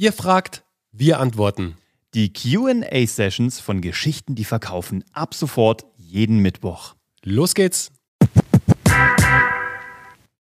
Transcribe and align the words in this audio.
Ihr 0.00 0.14
fragt, 0.14 0.64
wir 0.92 1.20
antworten. 1.20 1.76
Die 2.14 2.32
QA-Sessions 2.32 3.60
von 3.60 3.82
Geschichten, 3.82 4.34
die 4.34 4.46
verkaufen, 4.46 5.04
ab 5.12 5.34
sofort 5.34 5.84
jeden 5.98 6.38
Mittwoch. 6.38 6.94
Los 7.22 7.54
geht's! 7.54 7.92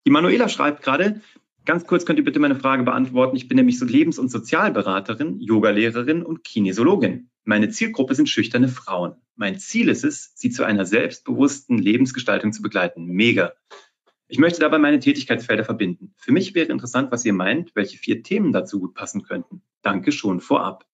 Die 0.06 0.12
Manuela 0.12 0.50
schreibt 0.50 0.84
gerade, 0.84 1.22
ganz 1.64 1.88
kurz 1.88 2.06
könnt 2.06 2.20
ihr 2.20 2.26
bitte 2.26 2.42
meine 2.42 2.60
Frage 2.60 2.84
beantworten. 2.84 3.38
Ich 3.38 3.48
bin 3.48 3.56
nämlich 3.56 3.80
so 3.80 3.86
Lebens- 3.86 4.20
und 4.20 4.30
Sozialberaterin, 4.30 5.40
Yogalehrerin 5.40 6.22
und 6.22 6.44
Kinesiologin. 6.44 7.30
Meine 7.46 7.70
Zielgruppe 7.70 8.14
sind 8.14 8.28
schüchterne 8.28 8.68
Frauen. 8.68 9.14
Mein 9.38 9.58
Ziel 9.58 9.88
ist 9.88 10.04
es, 10.04 10.34
sie 10.36 10.50
zu 10.50 10.66
einer 10.66 10.86
selbstbewussten 10.86 11.78
Lebensgestaltung 11.78 12.52
zu 12.52 12.62
begleiten. 12.62 13.06
Mega. 13.06 13.54
Ich 14.28 14.40
möchte 14.40 14.60
dabei 14.60 14.80
meine 14.80 15.00
Tätigkeitsfelder 15.00 15.64
verbinden. 15.64 16.14
Für 16.18 16.32
mich 16.32 16.56
wäre 16.56 16.72
interessant, 16.72 17.12
was 17.12 17.26
ihr 17.26 17.34
meint, 17.34 17.76
welche 17.76 17.98
vier 17.98 18.24
Themen 18.24 18.52
dazu 18.52 18.80
gut 18.80 18.94
passen 18.96 19.24
könnten. 19.24 19.62
Danke 19.82 20.12
schon 20.12 20.40
vorab. 20.40 20.86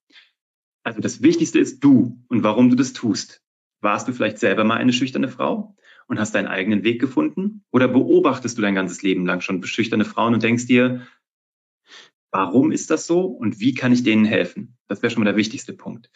Also 0.83 0.99
das 0.99 1.21
Wichtigste 1.21 1.59
ist 1.59 1.83
du 1.83 2.19
und 2.27 2.43
warum 2.43 2.69
du 2.69 2.75
das 2.75 2.93
tust. 2.93 3.41
Warst 3.79 4.07
du 4.07 4.13
vielleicht 4.13 4.39
selber 4.39 4.63
mal 4.63 4.77
eine 4.77 4.93
schüchterne 4.93 5.29
Frau? 5.29 5.75
und 6.11 6.19
hast 6.19 6.35
deinen 6.35 6.47
eigenen 6.47 6.83
Weg 6.83 6.99
gefunden? 6.99 7.63
Oder 7.71 7.87
beobachtest 7.87 8.57
du 8.57 8.61
dein 8.61 8.75
ganzes 8.75 9.01
Leben 9.01 9.25
lang 9.25 9.39
schon 9.39 9.61
beschüchternde 9.61 10.03
Frauen 10.03 10.33
und 10.33 10.43
denkst 10.43 10.67
dir, 10.67 11.07
warum 12.31 12.73
ist 12.73 12.91
das 12.91 13.07
so 13.07 13.21
und 13.27 13.61
wie 13.61 13.73
kann 13.73 13.93
ich 13.93 14.03
denen 14.03 14.25
helfen? 14.25 14.77
Das 14.89 15.01
wäre 15.01 15.09
schon 15.09 15.23
mal 15.23 15.29
der 15.29 15.37
wichtigste 15.37 15.71
Punkt. 15.71 16.11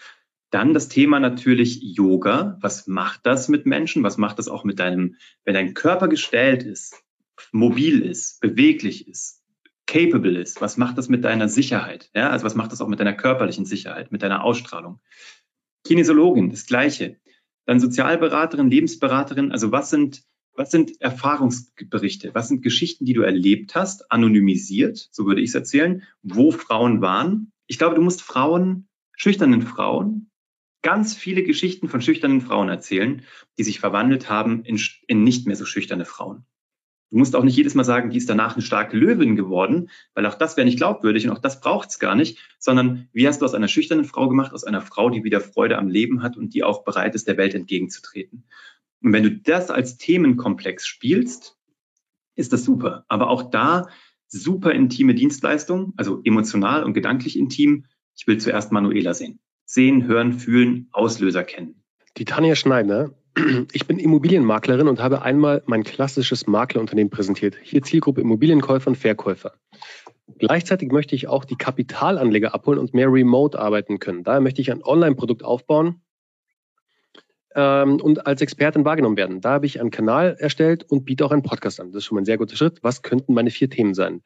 Dann 0.50 0.74
das 0.74 0.90
Thema 0.90 1.22
natürlich 1.22 1.80
Yoga. 1.82 2.58
Was 2.60 2.88
macht 2.88 3.26
das 3.26 3.48
mit 3.48 3.66
Menschen? 3.66 4.04
Was 4.04 4.18
macht 4.18 4.38
das 4.38 4.50
auch 4.50 4.66
mit 4.66 4.80
deinem, 4.80 5.16
wenn 5.46 5.54
dein 5.54 5.74
Körper 5.74 6.10
gestellt 6.10 6.64
ist, 6.64 7.02
mobil 7.52 8.02
ist, 8.02 8.40
beweglich 8.42 9.08
ist, 9.08 9.44
capable 9.88 10.40
ist? 10.40 10.62
Was 10.62 10.78
macht 10.78 10.98
das 10.98 11.10
mit 11.10 11.24
deiner 11.24 11.50
Sicherheit? 11.50 12.10
Ja, 12.14 12.30
also 12.30 12.46
was 12.46 12.56
macht 12.56 12.72
das 12.72 12.82
auch 12.82 12.88
mit 12.88 13.00
deiner 13.00 13.14
körperlichen 13.14 13.66
Sicherheit, 13.66 14.12
mit 14.12 14.22
deiner 14.22 14.44
Ausstrahlung? 14.44 15.00
Kinesiologin, 15.84 16.50
das 16.50 16.66
Gleiche. 16.66 17.20
Dann 17.66 17.80
Sozialberaterin, 17.80 18.70
Lebensberaterin. 18.70 19.52
Also 19.52 19.72
was 19.72 19.90
sind, 19.90 20.24
was 20.54 20.72
sind 20.72 21.02
Erfahrungsberichte? 21.02 22.34
Was 22.34 22.48
sind 22.48 22.62
Geschichten, 22.62 23.06
die 23.06 23.14
du 23.14 23.22
erlebt 23.22 23.76
hast, 23.76 24.12
anonymisiert, 24.12 25.10
so 25.12 25.26
würde 25.26 25.42
ich 25.42 25.50
es 25.50 25.56
erzählen, 25.56 26.04
wo 26.24 26.52
Frauen 26.52 27.02
waren? 27.02 27.52
Ich 27.68 27.78
glaube, 27.78 27.96
du 27.96 28.02
musst 28.02 28.22
Frauen, 28.22 28.88
schüchternen 29.16 29.62
Frauen, 29.62 30.30
ganz 30.82 31.16
viele 31.16 31.44
Geschichten 31.44 31.90
von 31.90 32.02
schüchternen 32.02 32.42
Frauen 32.42 32.70
erzählen, 32.70 33.24
die 33.58 33.64
sich 33.64 33.80
verwandelt 33.80 34.30
haben 34.30 34.64
in, 34.64 34.80
in 35.08 35.24
nicht 35.24 35.48
mehr 35.48 35.56
so 35.56 35.66
schüchterne 35.66 36.06
Frauen. 36.06 36.46
Du 37.12 37.18
musst 37.18 37.36
auch 37.36 37.44
nicht 37.44 37.56
jedes 37.56 37.76
Mal 37.76 37.84
sagen, 37.84 38.10
die 38.10 38.18
ist 38.18 38.30
danach 38.30 38.56
eine 38.56 38.64
starke 38.64 38.98
Löwin 38.98 39.36
geworden, 39.36 39.90
weil 40.16 40.26
auch 40.26 40.36
das 40.36 40.58
wäre 40.58 40.66
nicht 40.66 40.78
glaubwürdig 40.78 41.26
und 41.28 41.34
auch 41.34 41.40
das 41.40 41.62
braucht 41.62 41.90
es 41.90 42.00
gar 42.00 42.16
nicht, 42.16 42.40
sondern 42.60 43.08
wie 43.14 43.28
hast 43.28 43.42
du 43.42 43.46
aus 43.46 43.54
einer 43.54 43.68
schüchternen 43.68 44.06
Frau 44.06 44.28
gemacht, 44.28 44.54
aus 44.54 44.64
einer 44.64 44.82
Frau, 44.82 45.10
die 45.10 45.24
wieder 45.24 45.40
Freude 45.40 45.78
am 45.78 45.88
Leben 45.88 46.24
hat 46.24 46.36
und 46.36 46.54
die 46.54 46.64
auch 46.64 46.84
bereit 46.84 47.16
ist, 47.16 47.28
der 47.28 47.38
Welt 47.38 47.54
entgegenzutreten. 47.54 48.46
Und 49.02 49.14
wenn 49.14 49.24
du 49.24 49.32
das 49.32 49.70
als 49.70 49.98
Themenkomplex 49.98 50.88
spielst, 50.88 51.58
ist 52.36 52.52
das 52.54 52.64
super. 52.64 53.06
Aber 53.08 53.30
auch 53.30 53.50
da 53.50 53.88
super 54.28 54.72
intime 54.72 55.16
Dienstleistung, 55.16 55.94
also 55.98 56.22
emotional 56.24 56.84
und 56.84 56.94
gedanklich 56.94 57.38
intim. 57.38 57.86
Ich 58.18 58.28
will 58.28 58.40
zuerst 58.40 58.72
Manuela 58.72 59.14
sehen. 59.14 59.40
Sehen, 59.66 60.06
hören, 60.06 60.34
fühlen, 60.34 60.90
Auslöser 60.92 61.44
kennen. 61.44 61.84
Die 62.18 62.26
Tanja 62.26 62.56
Schneider 62.56 63.14
ich 63.74 63.86
bin 63.88 64.00
Immobilienmaklerin 64.00 64.88
und 64.88 65.02
habe 65.02 65.22
einmal 65.22 65.62
mein 65.66 65.84
klassisches 65.84 66.48
Maklerunternehmen 66.48 67.10
präsentiert. 67.10 67.56
Hier 67.62 67.82
Zielgruppe 67.82 68.22
Immobilienkäufer 68.22 68.88
und 68.88 68.96
Verkäufer. 68.96 69.54
Gleichzeitig 70.40 70.92
möchte 70.92 71.16
ich 71.16 71.28
auch 71.28 71.46
die 71.46 71.56
Kapitalanleger 71.56 72.54
abholen 72.54 72.80
und 72.80 72.94
mehr 72.94 73.12
remote 73.12 73.60
arbeiten 73.60 74.00
können. 74.00 74.24
Daher 74.24 74.42
möchte 74.42 74.62
ich 74.62 74.72
ein 74.72 74.84
Online-Produkt 74.84 75.44
aufbauen 75.44 76.02
ähm, 77.56 78.00
und 78.02 78.26
als 78.26 78.42
Expertin 78.42 78.86
wahrgenommen 78.86 79.18
werden. 79.18 79.42
Da 79.42 79.52
habe 79.52 79.66
ich 79.66 79.80
einen 79.80 79.92
Kanal 79.92 80.36
erstellt 80.40 80.84
und 80.90 81.06
biete 81.06 81.26
auch 81.26 81.32
einen 81.32 81.44
Podcast 81.44 81.80
an. 81.80 81.92
Das 81.92 82.00
ist 82.00 82.06
schon 82.06 82.16
mal 82.16 82.22
ein 82.22 82.26
sehr 82.26 82.38
guter 82.38 82.56
Schritt. 82.56 82.80
Was 82.84 83.02
könnten 83.02 83.34
meine 83.34 83.52
vier 83.52 83.70
Themen 83.70 83.94
sein? 83.94 84.22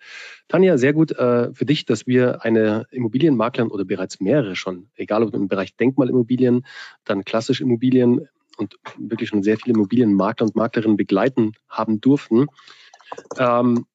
Tanja, 0.47 0.77
sehr 0.77 0.93
gut 0.93 1.11
äh, 1.11 1.53
für 1.53 1.65
dich, 1.65 1.85
dass 1.85 2.07
wir 2.07 2.43
eine 2.43 2.85
Immobilienmaklerin 2.91 3.71
oder 3.71 3.85
bereits 3.85 4.19
mehrere 4.19 4.55
schon, 4.55 4.89
egal 4.95 5.23
ob 5.23 5.33
im 5.33 5.47
Bereich 5.47 5.75
Denkmalimmobilien, 5.75 6.65
dann 7.05 7.25
klassisch 7.25 7.61
Immobilien, 7.61 8.27
und 8.59 8.75
wirklich 8.97 9.29
schon 9.29 9.43
sehr 9.43 9.57
viele 9.57 9.75
Immobilienmakler 9.75 10.45
und 10.45 10.55
Maklerinnen 10.55 10.97
begleiten 10.97 11.53
haben 11.69 12.01
durften. 12.01 12.47
Ähm, 13.37 13.85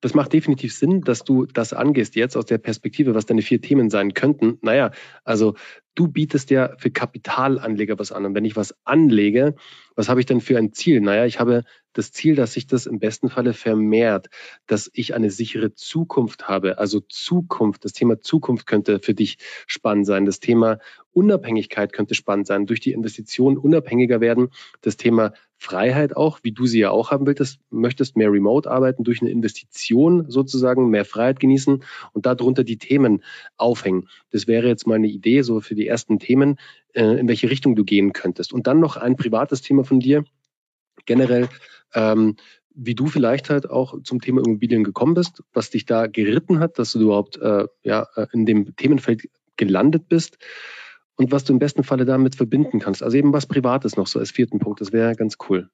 das 0.00 0.14
macht 0.14 0.32
definitiv 0.32 0.74
Sinn, 0.74 1.00
dass 1.00 1.24
du 1.24 1.46
das 1.46 1.72
angehst 1.72 2.14
jetzt 2.14 2.36
aus 2.36 2.46
der 2.46 2.58
Perspektive, 2.58 3.14
was 3.14 3.26
deine 3.26 3.42
vier 3.42 3.60
Themen 3.60 3.90
sein 3.90 4.14
könnten. 4.14 4.58
Naja, 4.62 4.92
also 5.24 5.54
du 5.96 6.06
bietest 6.06 6.50
ja 6.50 6.76
für 6.78 6.90
Kapitalanleger 6.90 7.98
was 7.98 8.12
an. 8.12 8.24
Und 8.24 8.34
wenn 8.34 8.44
ich 8.44 8.54
was 8.54 8.74
anlege, 8.84 9.56
was 9.96 10.08
habe 10.08 10.20
ich 10.20 10.26
denn 10.26 10.40
für 10.40 10.56
ein 10.56 10.72
Ziel? 10.72 11.00
Naja, 11.00 11.26
ich 11.26 11.40
habe 11.40 11.64
das 11.92 12.12
Ziel, 12.12 12.36
dass 12.36 12.52
sich 12.52 12.68
das 12.68 12.86
im 12.86 13.00
besten 13.00 13.28
Falle 13.28 13.52
vermehrt, 13.52 14.28
dass 14.66 14.88
ich 14.92 15.14
eine 15.14 15.32
sichere 15.32 15.74
Zukunft 15.74 16.48
habe. 16.48 16.78
Also 16.78 17.00
Zukunft, 17.00 17.84
das 17.84 17.92
Thema 17.92 18.20
Zukunft 18.20 18.68
könnte 18.68 19.00
für 19.00 19.14
dich 19.14 19.38
spannend 19.66 20.06
sein. 20.06 20.24
Das 20.24 20.38
Thema 20.38 20.78
Unabhängigkeit 21.10 21.92
könnte 21.92 22.14
spannend 22.14 22.46
sein. 22.46 22.66
Durch 22.66 22.78
die 22.78 22.92
Investition 22.92 23.58
unabhängiger 23.58 24.20
werden. 24.20 24.50
Das 24.82 24.96
Thema 24.96 25.32
Freiheit 25.60 26.16
auch, 26.16 26.38
wie 26.42 26.52
du 26.52 26.66
sie 26.66 26.78
ja 26.78 26.90
auch 26.90 27.10
haben 27.10 27.26
willst, 27.26 27.58
möchtest 27.70 28.16
mehr 28.16 28.30
remote 28.30 28.70
arbeiten, 28.70 29.02
durch 29.02 29.20
eine 29.20 29.30
Investition 29.30 30.30
sozusagen 30.30 30.88
mehr 30.88 31.04
Freiheit 31.04 31.40
genießen 31.40 31.82
und 32.12 32.26
darunter 32.26 32.62
die 32.62 32.78
Themen 32.78 33.24
aufhängen. 33.56 34.08
Das 34.30 34.46
wäre 34.46 34.68
jetzt 34.68 34.86
mal 34.86 34.94
eine 34.94 35.08
Idee 35.08 35.42
so 35.42 35.60
für 35.60 35.74
die 35.74 35.88
ersten 35.88 36.20
Themen, 36.20 36.58
äh, 36.94 37.18
in 37.18 37.26
welche 37.26 37.50
Richtung 37.50 37.74
du 37.74 37.84
gehen 37.84 38.12
könntest. 38.12 38.52
Und 38.52 38.68
dann 38.68 38.78
noch 38.78 38.96
ein 38.96 39.16
privates 39.16 39.60
Thema 39.60 39.82
von 39.84 39.98
dir. 39.98 40.24
Generell, 41.06 41.48
ähm, 41.92 42.36
wie 42.72 42.94
du 42.94 43.08
vielleicht 43.08 43.50
halt 43.50 43.68
auch 43.68 44.00
zum 44.04 44.20
Thema 44.20 44.40
Immobilien 44.44 44.84
gekommen 44.84 45.14
bist, 45.14 45.42
was 45.52 45.70
dich 45.70 45.86
da 45.86 46.06
geritten 46.06 46.60
hat, 46.60 46.78
dass 46.78 46.92
du 46.92 47.00
überhaupt 47.00 47.36
äh, 47.38 47.66
ja, 47.82 48.06
äh, 48.14 48.26
in 48.32 48.46
dem 48.46 48.76
Themenfeld 48.76 49.28
gelandet 49.56 50.08
bist 50.08 50.38
und 51.18 51.32
was 51.32 51.44
du 51.44 51.52
im 51.52 51.58
besten 51.58 51.84
Falle 51.84 52.04
damit 52.04 52.36
verbinden 52.36 52.78
kannst. 52.78 53.02
Also 53.02 53.16
eben 53.16 53.32
was 53.32 53.46
Privates 53.46 53.96
noch 53.96 54.06
so 54.06 54.18
als 54.18 54.30
vierten 54.30 54.60
Punkt, 54.60 54.80
das 54.80 54.92
wäre 54.92 55.14
ganz 55.14 55.36
cool. 55.48 55.68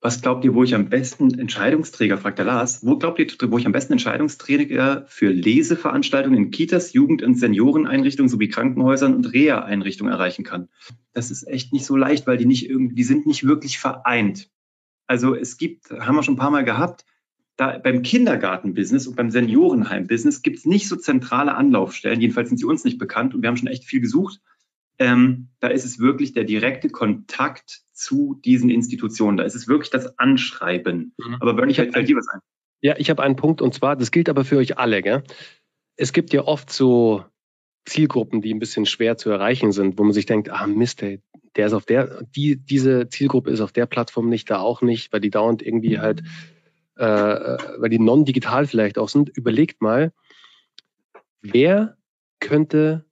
Was 0.00 0.20
glaubt 0.20 0.44
ihr, 0.44 0.52
wo 0.54 0.64
ich 0.64 0.74
am 0.74 0.88
besten 0.88 1.38
Entscheidungsträger, 1.38 2.18
fragt 2.18 2.38
der 2.38 2.46
Lars, 2.46 2.84
wo 2.84 2.98
glaubt 2.98 3.20
ihr, 3.20 3.28
wo 3.52 3.58
ich 3.58 3.66
am 3.66 3.72
besten 3.72 3.92
Entscheidungsträger 3.92 5.04
für 5.06 5.28
Leseveranstaltungen 5.28 6.36
in 6.36 6.50
Kitas, 6.50 6.92
Jugend- 6.92 7.22
und 7.22 7.36
Senioreneinrichtungen 7.36 8.28
sowie 8.28 8.48
Krankenhäusern 8.48 9.14
und 9.14 9.32
Reha-Einrichtungen 9.32 10.12
erreichen 10.12 10.42
kann? 10.42 10.68
Das 11.12 11.30
ist 11.30 11.46
echt 11.46 11.72
nicht 11.72 11.86
so 11.86 11.94
leicht, 11.94 12.26
weil 12.26 12.36
die 12.36 12.46
nicht 12.46 12.68
irgendwie, 12.68 12.96
die 12.96 13.04
sind 13.04 13.26
nicht 13.26 13.46
wirklich 13.46 13.78
vereint. 13.78 14.50
Also 15.06 15.36
es 15.36 15.56
gibt, 15.56 15.90
haben 15.90 16.16
wir 16.16 16.24
schon 16.24 16.34
ein 16.34 16.38
paar 16.38 16.50
Mal 16.50 16.64
gehabt, 16.64 17.04
da 17.56 17.78
beim 17.78 18.02
Kindergarten-Business 18.02 19.06
und 19.06 19.14
beim 19.14 19.30
Seniorenheim-Business 19.30 20.42
gibt 20.42 20.58
es 20.58 20.66
nicht 20.66 20.88
so 20.88 20.96
zentrale 20.96 21.54
Anlaufstellen, 21.54 22.20
jedenfalls 22.20 22.48
sind 22.48 22.58
sie 22.58 22.64
uns 22.64 22.82
nicht 22.82 22.98
bekannt 22.98 23.34
und 23.34 23.42
wir 23.42 23.48
haben 23.48 23.56
schon 23.56 23.68
echt 23.68 23.84
viel 23.84 24.00
gesucht. 24.00 24.40
Ähm, 25.02 25.48
da 25.58 25.66
ist 25.66 25.84
es 25.84 25.98
wirklich 25.98 26.32
der 26.32 26.44
direkte 26.44 26.88
Kontakt 26.88 27.82
zu 27.92 28.40
diesen 28.44 28.70
Institutionen. 28.70 29.36
Da 29.36 29.42
ist 29.42 29.56
es 29.56 29.66
wirklich 29.66 29.90
das 29.90 30.16
Anschreiben. 30.16 31.12
Mhm. 31.18 31.36
Aber 31.40 31.54
Bernie, 31.54 31.74
fällt 31.74 32.08
dir 32.08 32.16
was 32.16 32.28
ein? 32.28 32.38
Ja, 32.82 32.94
ich 32.98 33.10
habe 33.10 33.20
einen 33.22 33.34
Punkt 33.34 33.62
und 33.62 33.74
zwar, 33.74 33.96
das 33.96 34.12
gilt 34.12 34.28
aber 34.28 34.44
für 34.44 34.58
euch 34.58 34.78
alle. 34.78 35.02
Gell? 35.02 35.24
Es 35.96 36.12
gibt 36.12 36.32
ja 36.32 36.42
oft 36.44 36.70
so 36.70 37.24
Zielgruppen, 37.84 38.42
die 38.42 38.54
ein 38.54 38.60
bisschen 38.60 38.86
schwer 38.86 39.16
zu 39.16 39.28
erreichen 39.30 39.72
sind, 39.72 39.98
wo 39.98 40.04
man 40.04 40.12
sich 40.12 40.26
denkt, 40.26 40.50
ah 40.50 40.68
Mist, 40.68 41.02
ey, 41.02 41.20
der 41.56 41.66
ist 41.66 41.72
auf 41.72 41.84
der, 41.84 42.22
die, 42.36 42.56
diese 42.56 43.08
Zielgruppe 43.08 43.50
ist 43.50 43.60
auf 43.60 43.72
der 43.72 43.86
Plattform 43.86 44.28
nicht, 44.28 44.50
da 44.50 44.60
auch 44.60 44.82
nicht, 44.82 45.12
weil 45.12 45.20
die 45.20 45.30
dauernd 45.30 45.62
irgendwie 45.62 45.98
halt, 45.98 46.22
äh, 46.96 47.04
weil 47.04 47.90
die 47.90 47.98
non-digital 47.98 48.68
vielleicht 48.68 48.98
auch 48.98 49.08
sind. 49.08 49.30
Überlegt 49.30 49.82
mal, 49.82 50.12
wer 51.40 51.96
könnte 52.38 53.04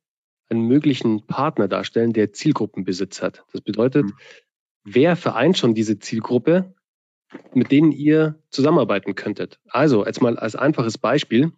einen 0.50 0.66
möglichen 0.66 1.26
Partner 1.26 1.68
darstellen, 1.68 2.12
der 2.12 2.32
Zielgruppenbesitz 2.32 3.22
hat. 3.22 3.44
Das 3.52 3.60
bedeutet, 3.60 4.04
mhm. 4.04 4.14
wer 4.84 5.16
vereint 5.16 5.58
schon 5.58 5.74
diese 5.74 5.98
Zielgruppe, 5.98 6.74
mit 7.54 7.70
denen 7.70 7.92
ihr 7.92 8.40
zusammenarbeiten 8.50 9.14
könntet? 9.14 9.60
Also, 9.68 10.04
jetzt 10.04 10.20
mal 10.20 10.36
als 10.38 10.56
einfaches 10.56 10.98
Beispiel. 10.98 11.52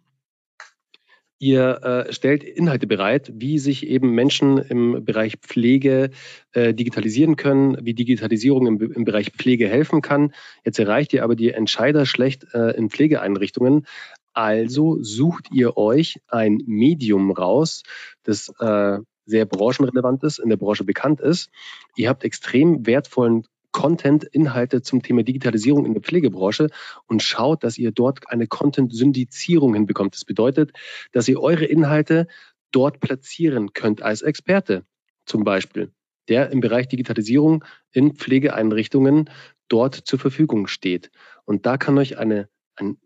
Ihr 1.39 1.83
äh, 1.83 2.13
stellt 2.13 2.41
Inhalte 2.41 2.87
bereit, 2.87 3.29
wie 3.35 3.59
sich 3.59 3.85
eben 3.87 4.11
Menschen 4.11 4.59
im 4.59 5.03
Bereich 5.03 5.35
Pflege 5.41 6.11
äh, 6.53 6.73
digitalisieren 6.73 7.35
können, 7.35 7.77
wie 7.81 7.93
Digitalisierung 7.93 8.65
im, 8.65 8.79
im, 8.79 9.03
Bereich 9.03 9.31
Pflege 9.31 9.67
helfen 9.67 10.01
kann. 10.01 10.33
Jetzt 10.63 10.79
erreicht 10.79 11.11
ihr 11.11 11.21
aber 11.21 11.35
die 11.35 11.51
Entscheider 11.51 12.05
schlecht 12.05 12.53
äh, 12.53 12.77
in 12.77 12.89
Pflegeeinrichtungen. 12.89 13.85
Also 14.33 14.97
sucht 15.01 15.51
ihr 15.51 15.77
euch 15.77 16.19
ein 16.27 16.61
Medium 16.65 17.31
raus, 17.31 17.83
das 18.23 18.49
äh, 18.59 18.99
sehr 19.25 19.45
branchenrelevant 19.45 20.23
ist, 20.23 20.39
in 20.39 20.49
der 20.49 20.57
Branche 20.57 20.83
bekannt 20.83 21.21
ist. 21.21 21.49
Ihr 21.95 22.09
habt 22.09 22.23
extrem 22.23 22.85
wertvollen 22.85 23.43
Content, 23.71 24.23
Inhalte 24.23 24.81
zum 24.81 25.01
Thema 25.01 25.23
Digitalisierung 25.23 25.85
in 25.85 25.93
der 25.93 26.01
Pflegebranche 26.01 26.69
und 27.07 27.23
schaut, 27.23 27.63
dass 27.63 27.77
ihr 27.77 27.91
dort 27.91 28.29
eine 28.29 28.47
Content-Syndizierung 28.47 29.73
hinbekommt. 29.73 30.13
Das 30.13 30.25
bedeutet, 30.25 30.71
dass 31.11 31.27
ihr 31.27 31.41
eure 31.41 31.65
Inhalte 31.65 32.27
dort 32.71 32.99
platzieren 32.99 33.73
könnt 33.73 34.01
als 34.01 34.21
Experte 34.21 34.85
zum 35.25 35.43
Beispiel, 35.43 35.91
der 36.29 36.51
im 36.51 36.59
Bereich 36.59 36.87
Digitalisierung 36.87 37.65
in 37.91 38.15
Pflegeeinrichtungen 38.15 39.29
dort 39.69 39.95
zur 39.95 40.19
Verfügung 40.19 40.67
steht. 40.67 41.09
Und 41.45 41.65
da 41.65 41.77
kann 41.77 41.97
euch 41.97 42.17
eine, 42.17 42.49
ein 42.75 42.97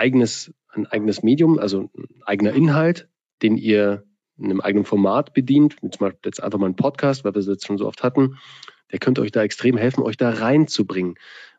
eigenes, 0.00 0.52
ein 0.72 0.86
eigenes 0.86 1.22
Medium, 1.22 1.58
also 1.58 1.90
ein 1.94 2.22
eigener 2.24 2.52
Inhalt, 2.54 3.08
den 3.42 3.58
ihr 3.58 4.04
in 4.38 4.46
einem 4.46 4.60
eigenen 4.62 4.86
Format 4.86 5.34
bedient, 5.34 5.76
zum 5.80 5.90
Beispiel 5.90 6.20
jetzt 6.24 6.42
einfach 6.42 6.58
mal 6.58 6.70
ein 6.70 6.76
Podcast, 6.76 7.24
weil 7.24 7.34
wir 7.34 7.40
es 7.40 7.46
jetzt 7.46 7.66
schon 7.66 7.76
so 7.76 7.86
oft 7.86 8.02
hatten, 8.02 8.38
der 8.90 8.98
könnte 8.98 9.20
euch 9.20 9.30
da 9.30 9.42
extrem 9.42 9.76
helfen, 9.76 10.02
euch 10.02 10.16
da 10.16 10.30
reinzubringen. 10.30 11.16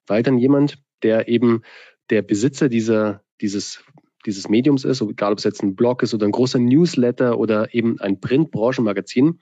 Weil 0.08 0.24
dann 0.24 0.40
jemand, 0.40 0.80
der 1.04 1.28
eben 1.28 1.62
der 2.10 2.24
Besitzer 2.24 2.68
dieser, 2.68 3.22
dieses, 3.40 3.84
dieses 4.26 4.50
Mediums 4.50 4.86
ist, 4.86 5.02
egal 5.02 5.32
ob 5.32 5.38
es 5.38 5.44
jetzt 5.44 5.62
ein 5.62 5.76
Blog 5.76 6.02
ist 6.02 6.16
oder 6.16 6.26
ein 6.26 6.32
großer 6.32 6.58
Newsletter 6.58 7.38
oder 7.38 7.74
eben 7.76 8.00
ein 8.00 8.20
Print-Branchenmagazin, 8.20 9.40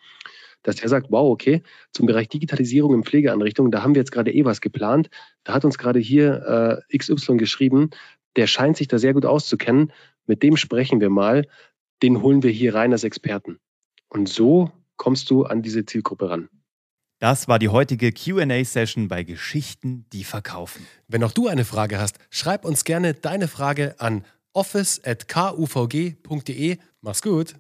dass 0.64 0.76
der 0.76 0.90
sagt, 0.90 1.08
wow, 1.10 1.32
okay, 1.32 1.64
zum 1.94 2.06
Bereich 2.06 2.28
Digitalisierung 2.28 2.94
in 2.94 3.04
Pflegeeinrichtungen, 3.04 3.72
da 3.72 3.82
haben 3.82 3.96
wir 3.96 4.02
jetzt 4.02 4.12
gerade 4.12 4.34
eh 4.34 4.44
was 4.44 4.60
geplant. 4.60 5.10
Da 5.46 5.54
hat 5.54 5.64
uns 5.64 5.78
gerade 5.78 6.00
hier 6.00 6.84
äh, 6.92 6.98
XY 6.98 7.38
geschrieben, 7.38 7.92
der 8.36 8.48
scheint 8.48 8.78
sich 8.78 8.88
da 8.88 8.98
sehr 8.98 9.14
gut 9.14 9.26
auszukennen. 9.26 9.92
Mit 10.26 10.42
dem 10.44 10.58
sprechen 10.58 11.02
wir 11.02 11.10
mal. 11.10 11.48
Den 12.02 12.22
holen 12.22 12.44
wir 12.44 12.52
hier 12.52 12.76
rein 12.76 12.94
als 12.94 13.04
Experten. 13.04 13.60
Und 14.08 14.30
so 14.30 14.72
kommst 14.98 15.30
du 15.30 15.44
an 15.44 15.62
diese 15.62 15.86
Zielgruppe 15.86 16.30
ran. 16.30 16.50
Das 17.20 17.48
war 17.50 17.60
die 17.60 17.70
heutige 17.70 18.12
QA-Session 18.14 19.10
bei 19.10 19.24
Geschichten, 19.24 20.06
die 20.14 20.24
verkaufen. 20.24 20.88
Wenn 21.08 21.24
auch 21.24 21.34
du 21.34 21.48
eine 21.48 21.66
Frage 21.66 22.00
hast, 22.00 22.18
schreib 22.30 22.64
uns 22.64 22.86
gerne 22.86 23.14
deine 23.14 23.50
Frage 23.50 23.96
an 24.00 24.24
office.kuvg.de. 24.54 26.78
Mach's 27.02 27.22
gut. 27.22 27.56